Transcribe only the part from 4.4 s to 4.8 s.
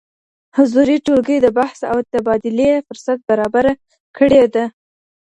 ده.